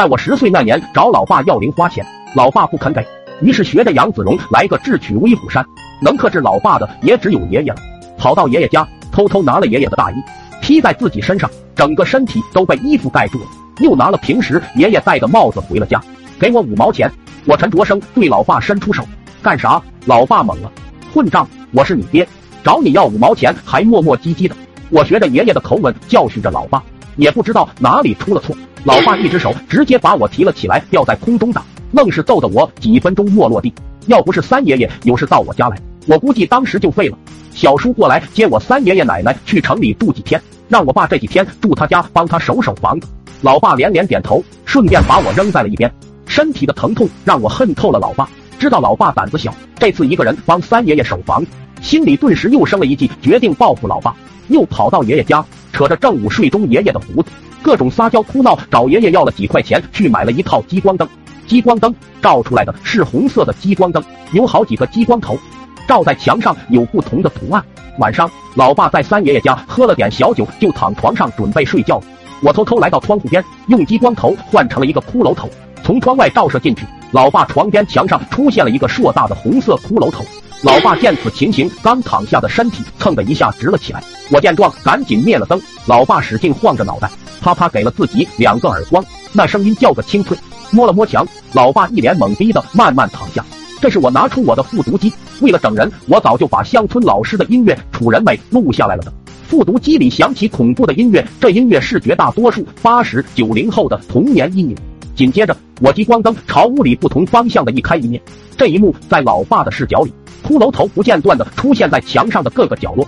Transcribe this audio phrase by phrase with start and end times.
[0.00, 2.02] 在我十岁那年找老爸要零花钱，
[2.34, 3.06] 老爸不肯给，
[3.42, 5.62] 于是学着杨子荣来个智取威虎山。
[6.00, 7.76] 能克制老爸的也只有爷爷了，
[8.16, 10.14] 跑到爷爷家偷偷拿了爷爷的大衣，
[10.62, 13.44] 披在自己身上，整个身体都被衣服盖住了。
[13.80, 16.02] 又拿了平时爷爷戴的帽子回了家，
[16.38, 17.12] 给我五毛钱。
[17.44, 19.04] 我陈卓生对老爸伸出手，
[19.42, 19.82] 干啥？
[20.06, 20.72] 老爸懵了，
[21.12, 21.46] 混账！
[21.72, 22.26] 我是你爹，
[22.64, 24.56] 找你要五毛钱还磨磨唧唧的。
[24.88, 26.82] 我学着爷爷的口吻教训着老爸，
[27.16, 28.56] 也不知道哪里出了错。
[28.84, 31.62] 老爸一只手直接把我提了起来，吊在空中打，
[31.92, 33.72] 愣是揍得我几分钟没落地。
[34.06, 35.76] 要不是三爷爷有事到我家来，
[36.06, 37.18] 我估计当时就废了。
[37.54, 43.06] 小叔过来接我三爷爷奶奶去城里住几天，让我爸这几天住他家帮他守守房子。
[43.42, 45.92] 老爸连连点头，顺便把我扔在了一边。
[46.26, 48.30] 身体的疼痛让我恨透了老爸。
[48.58, 51.50] 知道老爸胆子小，这次一个人帮三爷爷守房子，
[51.82, 54.16] 心里顿时又生了一计，决定报复老爸。
[54.48, 57.30] 又跑到爷爷家，扯着正午睡中爷爷的胡子，
[57.62, 61.08] 各种撒娇哭闹，找爷爷要了几块钱去买了一套激光灯。
[61.46, 65.36] 激光灯照出来的是红色的激光灯，有好几个激光头，
[65.88, 67.62] 照在墙上有不同的图案。
[67.98, 72.00] 晚上，老爸在三爷爷家喝了点小酒，就躺床上准备睡觉。
[72.42, 75.50] 我偷偷来到窗户边，用激光头换成了一个骷髅头，
[75.82, 76.86] 从窗外照射进去。
[77.10, 80.24] 老爸床边墙上出现了一个硕大的红色骷髅头。
[80.62, 84.02] 老爸见此情形，刚躺下的身体蹭的一下直了起来。
[84.30, 85.60] 我见状，赶紧灭了灯。
[85.86, 87.10] 老爸使劲晃着脑袋，
[87.40, 90.36] 啪啪给了自己两个耳光，那声音叫个清脆。
[90.70, 93.44] 摸了摸墙，老爸一脸懵逼的慢慢躺下。
[93.80, 99.12] 这是我拿出我的复读机，为了整人，我早就把乡村老师的音乐《楚人美》录下来了的。
[99.48, 104.76] 复读机里响起恐怖的音乐，这音乐是绝大多数八十九零后的童年阴影。
[105.16, 108.22] 紧接着，我激光灯朝屋里不同方向的一开一灭，
[108.56, 110.12] 这一幕在老爸的视角里。
[110.46, 113.06] 骷髅头不间断的出现在墙上的各个角落，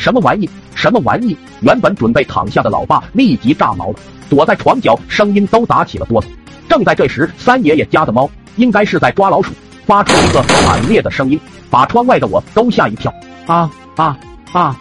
[0.00, 0.48] 什么玩意？
[0.74, 1.36] 什么玩意？
[1.60, 3.94] 原本准备躺下的老爸立即炸毛了，
[4.30, 6.26] 躲在床角，声音都打起了哆嗦。
[6.70, 9.52] 正在这时，三爷爷家的猫应该是在抓老鼠，
[9.84, 13.12] 发出一个惨烈的声音，把窗外的我都吓一跳。
[13.46, 14.18] 啊啊
[14.52, 14.74] 啊！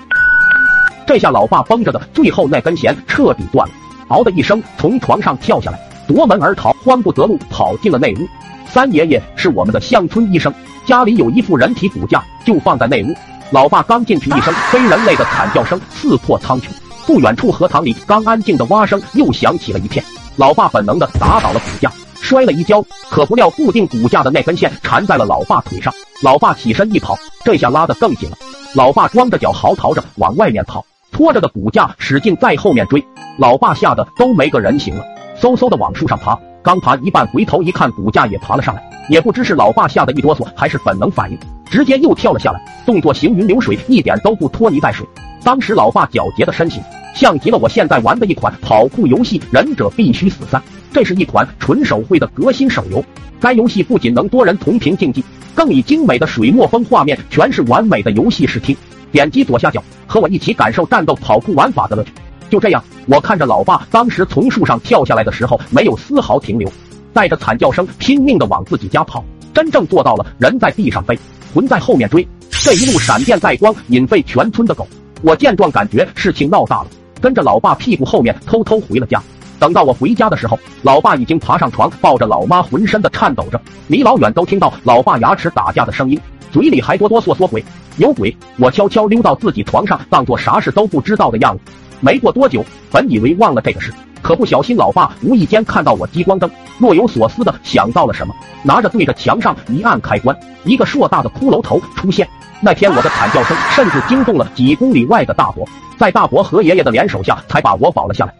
[1.06, 3.74] 这下老爸绷着的最后那根弦彻底断了，
[4.08, 5.78] 嗷的一声从床上跳下来，
[6.08, 8.28] 夺门而逃，慌不择路跑进了内屋。
[8.68, 10.53] 三爷爷是我们的乡村医生。
[10.85, 13.13] 家里有一副人体骨架，就放在内屋。
[13.52, 16.66] 老爸刚进去，一声非人类的惨叫声刺破苍穹。
[17.08, 20.06] 不远处荷塘里刚安静的蛙声又响起了一片。
[20.36, 25.92] 老爸本能的打倒了骨架，摔了一跤，可不料固定骨架的那根线缠在了老爸腿上。
[26.22, 28.38] 老爸起身一跑，这下拉得更紧了。
[28.76, 33.04] 老爸光着脚嚎啕着往外面跑，拖着的骨架使劲在后面追。
[33.40, 35.04] 老爸吓得都没个人形了，
[35.42, 36.38] 嗖嗖的往树上爬。
[36.62, 38.84] 刚爬一半，回头一看，骨架也爬了上来。
[39.09, 45.08] 也不知是老爸吓得一哆嗦，还是本能反应，直接又跳了下来，动作行云流水，一点都不拖泥带水。
[45.44, 46.84] 当时老爸皎洁的身形，
[47.16, 50.62] 像极了我现在玩的一款跑酷游戏《忍者必须死三》。
[50.92, 53.03] 这是一款纯手绘的革新手游，
[53.40, 55.24] 该游戏不仅能多人同屏竞技，
[55.56, 58.76] 更以精美的水墨风画面诠释完美的游戏视听。
[59.12, 62.12] 点击左下角，和我一起感受战斗跑酷玩法的乐趣。
[62.50, 66.70] 就这样，我看着老爸当时从树上跳下来的时候，没有丝毫停留。
[67.14, 69.24] 带着惨叫声，拼命的往自己家跑，
[69.54, 71.18] 真正做到了人在地上飞，
[71.54, 72.28] 魂在后面追。
[72.50, 74.88] 这一路闪电带光，引废全村的狗。
[75.22, 76.88] 我见状，感觉事情闹大了，
[77.20, 79.22] 跟着老爸屁股后面偷偷回了家。
[79.59, 86.20] 等到我回家的时候，老爸已经爬上床，抱着老妈，浑身的颤抖着，离老远都听到老爸牙齿打架的声音，
[86.52, 87.64] 嘴里还哆哆嗦嗦回
[87.98, 91.64] ：“有鬼！”我悄悄溜到自己床上，当做啥事都不知道的样子。
[92.00, 93.94] 没过多久，本以为忘了这个事。
[94.22, 102.28] 可不小心，老爸无意间看到我激光灯，若有所思的想到了什么，拿着对着墙上一按开关，一个硕大的骷髅头出现。
[102.62, 105.66] 那天我的惨叫声甚至惊动了几公里外的大伯，
[105.98, 108.34] 在大伯和爷爷的联手下，才把我保了下来。